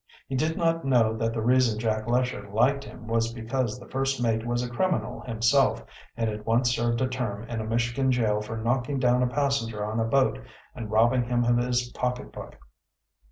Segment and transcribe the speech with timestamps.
[0.27, 4.19] He did not know that the reason Jack Lesher liked him was because the first
[4.19, 5.83] mate was a criminal himself
[6.17, 9.85] and had once served a term in a Michigan jail for knocking down a passenger
[9.85, 10.39] on a boat
[10.73, 12.57] and robbing him of his pocketbook.